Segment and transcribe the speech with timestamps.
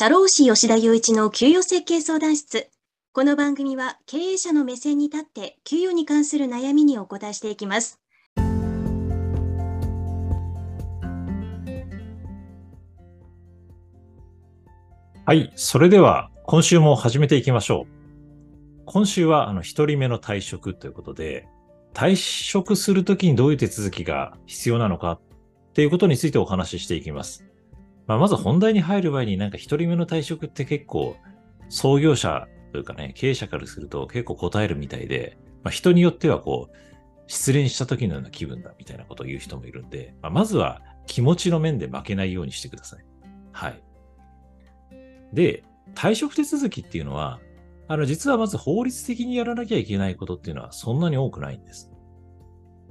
[0.00, 2.70] 社労士吉田雄一の給与設計相談室。
[3.12, 7.98] この番組は経営者の目線に立って給与に関する悩みにお答えしていきます。
[15.26, 15.52] はい。
[15.56, 18.82] それでは今週も始めていきましょう。
[18.86, 21.48] 今週はあの一人目の退職ということで、
[21.92, 25.20] 退職するときにどういう手続きが必要なのかっ
[25.72, 27.44] ていうことについてお話ししていきます。
[28.08, 31.16] まあ、まず本題に入る前になんか一人目の退職って結構
[31.68, 36.76] 創業者というかね、経営者からすると結構答えるみたいで、まあ、人によってはこう、
[37.26, 43.04] 失恋した時のような気分だみたいなことを言う人もいるんで、まあ、まずは気持ちの面で負けないようにしてください。
[43.52, 43.82] はい。
[45.34, 45.62] で、
[45.94, 47.40] 退職手続きっていうのは、
[47.88, 51.90] あの、実はまず法律的にやらなきゃいけないことっていうのはそんなに多くないんです。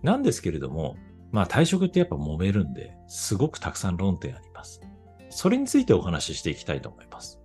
[0.03, 0.95] なんですけれども、
[1.31, 4.81] まあ退職ってやっぱ揉めるんで、すごくたくさん論点あります。
[5.29, 7.39] それについてお話ししていきたいと思います。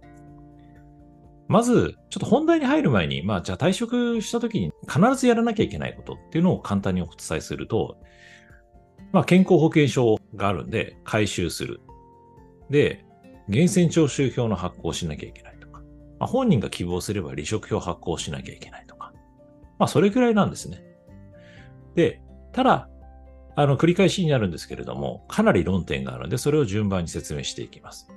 [1.48, 7.98] まず、ちょっと本題に入る前に、まあ、じゃあ退職した時に必ずやらなきゃいけないことっていうのを簡単にお伝えすると、
[9.12, 11.80] まあ、健康保険証があるんで、回収する。
[12.70, 13.04] で、
[13.48, 15.80] 源泉徴収票の発行しなきゃいけないとか、
[16.18, 19.12] まあ、本人が希望すれば離職票発行しなきゃいけないとか、
[19.78, 20.82] まあ、それくらいなんですね。
[21.94, 22.88] で、ただ、
[23.54, 28.08] あの、繰り返しになるんですけれども、かなり論点があるので、それを順番に説明していきます。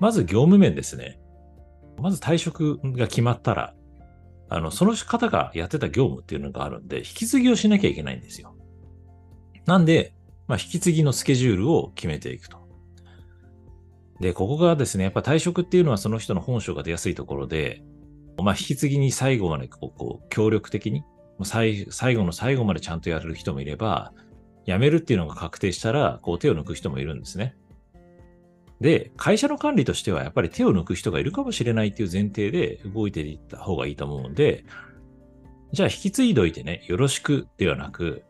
[0.00, 1.20] まず、業務面ですね。
[1.98, 3.74] まず退職が決まったら、
[4.48, 8.56] あの、その方がやってた業務っていうのがあるんで、引き継ぎをしなきゃいけないんですよ。
[9.66, 10.14] なんで、
[10.46, 12.58] まあ、引き継ぎのスケジュールを決めていくと。
[14.20, 17.82] で、ここがですね、やっぱ退職っていうのはその人の本性が出やすいところで、
[18.36, 21.04] まあ、引き継ぎに最後までこう、こう協力的に
[21.42, 24.12] 最、最後の最後までちゃんとやれる人もいれば、
[24.66, 27.56] 辞めるっていうのが確定したら、こう手を抜く人もいるんですね。
[28.80, 34.64] で、会社の管理としてはやっぱり手を抜く人がいるかもしれないっていう前提で動いていった方がいいと思うんで、
[35.72, 38.22] じゃあ引き継いどいてね、よろしくではなく、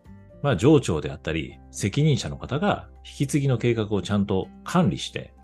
[0.43, 5.35] まあ上長であったり、責任者の方が引き継ぎの計画をちゃんと管理して、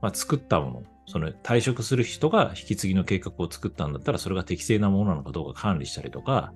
[0.00, 6.52] まあ作ったもの、その退職する人が引き継ぎの計画を作ったんだったら、それが適正なものなのかどうか管理したりとか、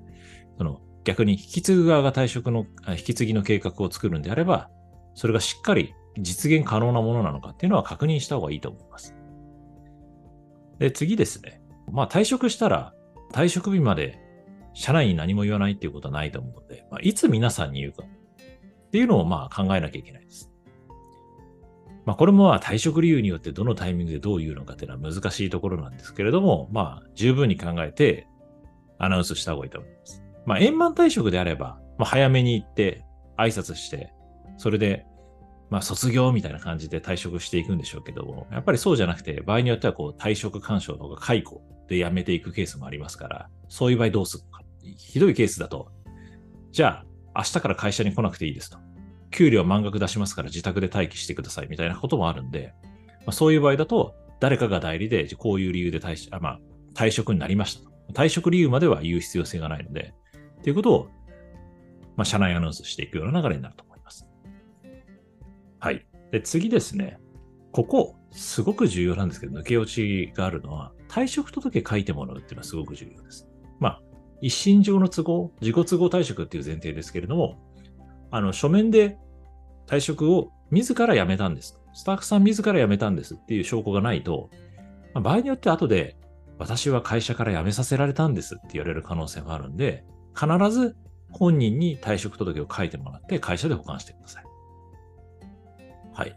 [0.60, 4.68] その逆に引き継ぐ側が退職の、引き継ぎの計画を作るんであれば、
[5.14, 9.16] それがしっかり実現可能なものなのかっていうのは確認した方がいいと思います。
[10.78, 11.62] で、次ですね。
[11.90, 12.92] まあ退職したら、
[13.32, 14.18] 退職日まで
[14.74, 20.50] 社内に何も言わないっていうことはないと思うので、まあ、いつ皆さんに言うかっていうのをまあ考えなきゃいけないです。
[22.04, 28.26] まあこれもまあ退職理由によってどのタイミングでどう言うのかっていうのは難しいところなんですけれども、まあ十分に考えて
[28.98, 30.22] アナウンスした方がいいと思います。
[30.46, 33.04] まあ、円満退職であれば、まあ、早めに行って
[33.36, 34.12] 挨拶して、
[34.56, 35.06] それで、
[35.70, 44.64] まあ、卒業みたいな感じで退職していくんでしょうけども、やっぱりそうじゃなくて、場合によってはこう退職干渉とか解雇で辞めていくケースもありますから、そういう場合どうするのか。
[44.82, 45.92] ひどいケースだと、
[46.72, 48.78] じゃあ、明日から会社に来なくていいですと。
[49.30, 52.74] 給料満額出しますから自宅で待機してくださいみたいなこともあるんで、
[53.20, 56.60] まあ、そういう場合だと、誰かが代理で、こういう理由で退あ、まあ、
[56.94, 57.90] 退職になりましたと。
[58.12, 60.14] 退職理由までは言う必要性がないので、
[60.60, 61.08] っていうことを、
[62.16, 64.26] まあ、社内アナウンスしていくような流れになると思います。
[65.78, 66.06] はい。
[66.30, 67.18] で、次ですね。
[67.72, 73.48] ここ、すごく重要なんですけど、抜け落ちがあるのは、退職届書いてもらうっていうのはすごく重要です。
[73.78, 74.02] まあ、
[74.40, 77.58] 一身上の都合、自己都合退職っていう前提ですけれども、
[78.30, 79.18] あの、書面で
[79.86, 81.80] 退職を自ら辞めたんです。
[81.92, 84.50] スタッフさん自ら辞めたんですっていう証拠がないと、
[85.14, 86.16] まあ、場合によって後で、
[86.58, 90.04] 私は会社から辞めさせられたんですって言われる可能性があるんで、
[90.34, 90.96] 必ず
[91.32, 94.44] 本人に退職届を書いてもらって会社で保管してください。
[96.12, 96.36] はい。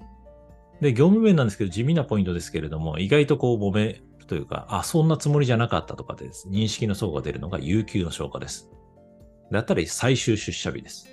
[0.82, 6.48] で、業務面なんですけど、地味なポイントですけれども、意外とこう、揉めというか、あ、そんなつもりじゃなかったとかです。
[6.50, 8.70] 認識の相が出るのが有給の消化です。
[9.52, 11.08] だったり、最終出社日です。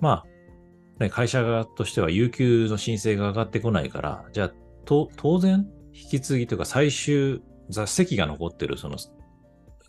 [0.00, 4.52] まあ、ね、会社側としては有給の申請が上がってこないから、じゃあ、
[4.84, 8.96] と、当然、引き継ぎというか最終、座席が残ってるその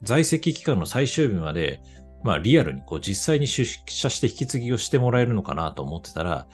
[0.04, 1.82] 在籍期間の最終日まで、
[2.24, 6.48] まあリアルにこう実際に出社して引き継ぎをしてもらえるのかなと思ってたら、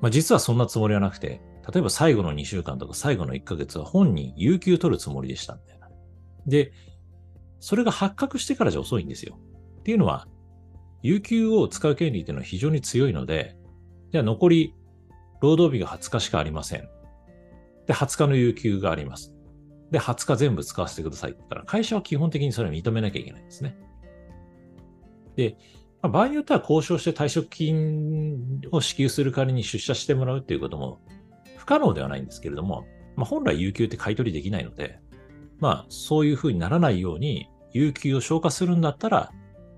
[0.00, 1.40] まあ実はそんなつもりはなくて、
[1.72, 5.88] 例えば最後の2週間とか最後の1ヶ月は本人有給取るつもりでしたみたいな。
[6.46, 6.72] で、
[7.60, 9.38] それが発覚してからじゃ遅いんですよ。
[9.80, 10.26] っていうのは、
[11.02, 13.56] 有給を使う権利っていうのは非常に強いので、
[14.10, 14.74] じゃあ残り
[15.40, 16.88] 労働日が20日しかありません。
[17.86, 19.34] で、20日の有給があります。
[19.92, 23.76] で、20日全部使わせてくださいって言ったら、会社は基本的にそれを認めなきゃいけないんですね。
[25.36, 25.56] で、
[26.00, 31.00] まあ、場合によっては交渉して退職金を支給する代わりに出社してもらうっていうことも
[31.56, 32.86] 不可能ではないんですけれども、
[33.16, 34.98] まあ、本来有給って買い取りできないので、
[35.60, 39.30] まあ、そういうふうにならないように、有給を消化するんだったら、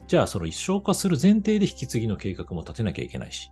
[0.06, 3.50] じゃあその消化する前提で引き継ぎの計画も立てなきゃいけないし、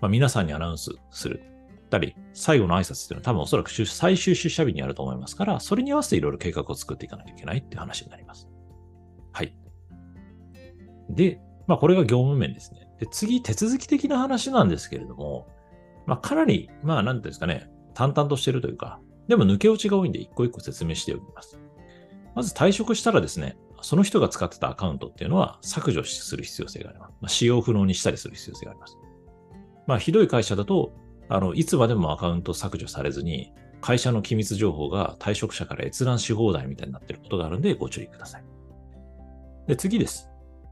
[0.00, 1.42] まあ、皆さんにアナウンスする。
[1.88, 8.48] たり、最後の挨拶っていうのは多分おそらく最終出社日にあると思いますから、それに合わせていろいろ計画を作っていかなきゃいけないっていう話になります。
[9.32, 9.54] はい。
[11.10, 12.88] で、まあこれが業務面ですね。
[12.98, 15.46] で、次、手続き的な話なんですけれども、
[16.06, 21.58] まあかなり、まあなんていうんですかね、淡々としてるというか、でも抜け落ちが多いんで一個一個説明しておきます。
[22.34, 27.10] まず退職したらですね、その人が使ってたアカウントっていうのは削除する必要性があります。
[27.20, 28.98] まあ、使用不能にしたりする必要性があります。
[29.86, 30.92] まあ、ひどい会社だと、
[31.28, 38.44] あの、いつまでもアカウント削除されずに、会社の機密情報が退職者から閲覧し放題みたいになってることがあるんでご注意ください。
[39.66, 40.30] で、次です。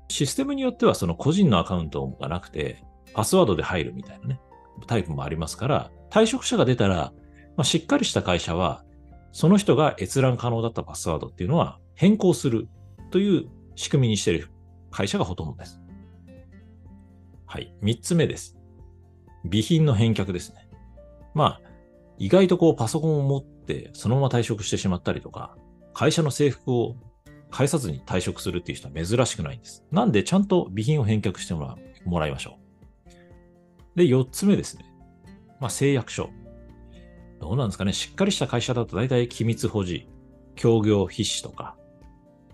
[0.08, 2.82] システムによってはその個人のアカウントがなくて、
[3.12, 4.40] パスワードで入るみたいなね、
[4.86, 7.12] タイプもありますから、退職者が出たら、
[7.56, 8.84] まあ、しっかりした会社は、
[9.32, 12.68] その人が閲覧可能だったパスワードっていうのは変更する
[13.10, 14.50] という仕組みにしている
[14.90, 15.80] 会社がほとんどです。
[17.44, 17.74] はい。
[17.82, 18.56] 三つ目です。
[19.48, 20.68] 備品の返却ですね。
[21.34, 21.60] まあ、
[22.18, 25.56] 意外とこうパソコンを持ってそのまま退職してしまったりとか、
[25.92, 26.96] 会社の制服を
[27.50, 29.84] 返さずに退職するっていう人は珍しくないんです。
[29.90, 32.58] なんでちゃんと備品を返却してもらいましょ
[33.94, 33.98] う。
[33.98, 34.84] で、四つ目ですね。
[35.60, 36.30] まあ、誓約書。
[37.40, 37.92] どうなんですかね。
[37.92, 40.08] しっかりした会社だと大体機密保持、
[40.54, 41.76] 協業必至とか、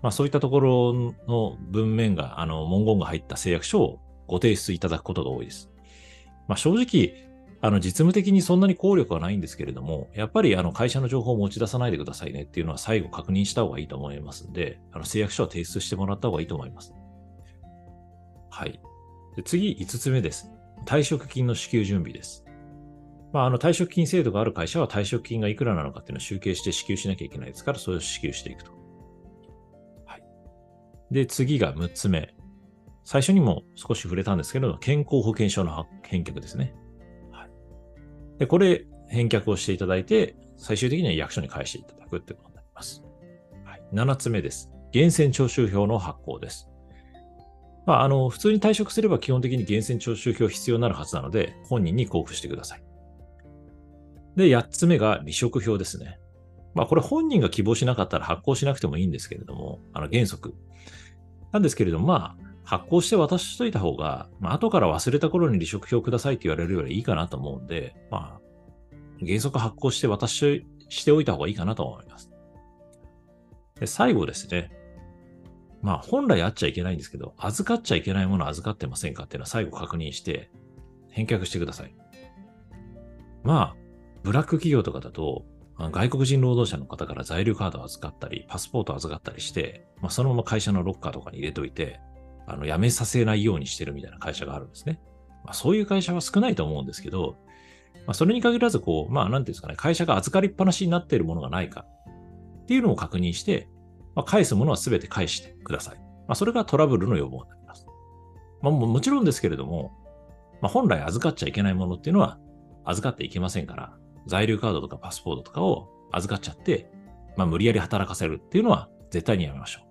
[0.01, 0.93] まあそういったところ
[1.27, 5.69] の文面が、あの、文言が入った誓約書をご提出いただくことが多いです。
[6.47, 7.23] まあ正直、
[7.61, 16.93] あの、実務的にそんなに効力はないんですけれども、やっぱりあの会社の情報を持ち出さないでくださいねっていうのは最後確認した方がいいと思いますんで、あの誓約書は提出してもらった方がいいと思います。
[18.49, 18.81] はい。
[19.37, 20.51] で次、5つ目です。
[20.85, 22.43] 退職金の支給準備です。
[23.31, 28.71] まあ、あの退職金制度がある会社は退職金がいくらなのかっていうのを集計して支給しなきゃいけないですから、それを支給していくと。
[30.05, 30.23] はい。
[31.11, 32.35] で、次が6つ目。
[33.03, 36.73] 最初にも少し触れたんですけど、健康保険証の返却ですね。
[37.31, 37.49] はい。
[38.39, 43.03] で、これ、返却をしていただいて、最終的には役所に返していただくってことになります。
[43.65, 43.83] はい。
[43.93, 44.69] 7つ目です。
[44.93, 46.69] 源泉徴収票の発行です。
[47.85, 52.83] まあ、あの、普通に退職すれば基本的に源泉徴収票必要になるはずなので、本人に交付してください。
[54.37, 56.19] で、8つ目が離職票ですね。
[56.73, 60.55] まあこれ本人が希望しなかったら発行しなくてもいいんですけれども、あの原則。
[61.51, 72.31] なんですけれども、まあ発行して渡しといた方が、まあ後から忘れた頃に離職票くださいって言われるよりいいかなと思うんで、まあ原則発行して渡ししておいた方がいいかなと思います。
[73.79, 74.71] で最後ですね。
[75.81, 80.49] まあ本来あっちゃいけないんですけど、預かっちゃいけないもの預かってませんかっていうのは最後確認して
[81.09, 81.95] 返却してください。
[83.43, 83.75] まあ、
[84.23, 85.45] ブラック企業とかだと、
[85.77, 91.99] 外国人労働者の方から在留カードを預かったり、パスポートを預かったりして、まあ、そのまま会社のロッカーとかに入れといて、
[92.45, 94.99] あの、辞めさせないようにしてるみたいな会社があるんですね。
[95.43, 97.37] まあ、そういう会社は少ないと思うんですけど、
[98.05, 101.85] まあ、それに限らず、こう、まあ、なんていうんですかね、会社が預かりっぱなしになっているものがないか
[102.63, 103.67] っていうのを確認して、
[104.15, 105.97] まあ、返すものは全て返してください。
[105.97, 107.85] まあ、それがトラブルの予防になります。
[108.61, 109.91] まあ、もちろんですけれども、
[110.61, 112.39] まあ、本来預かっちゃいけないものっていうのは
[112.85, 113.97] 預かっていけませんから、
[114.27, 116.89] 在留カードとかパスポートとかを預かっちゃって、
[117.35, 119.83] まあ、無理やり働かせるっていうのは絶対にやめましょう。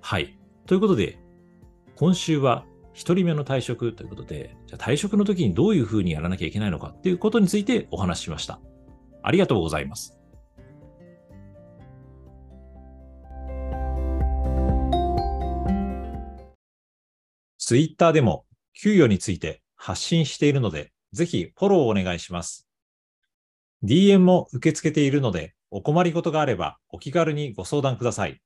[0.00, 0.37] はい。
[0.68, 1.18] ということで、
[1.96, 8.60] 今週は一人目の退職ということで、じゃ退職の時にどういうふうにやらなきゃいけないのかっていうことについてお話ししました。
[9.22, 10.18] ありがとうございます。
[17.56, 18.44] ツイッターでも
[18.78, 22.68] 給与について発信しているので、ぜひフォローをお願いします。
[23.84, 28.42] DM も受け付けているので、お困りごとがあればお気軽にご相談ください。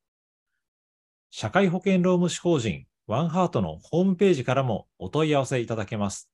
[1.34, 6.28] 社会保険労務士法人ワンハートのホームページからもお問い合わせいただけます。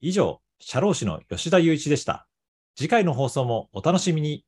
[0.00, 2.28] 以上、社労士の吉田祐一でした。
[2.76, 4.44] 次回の放送もお楽しみに。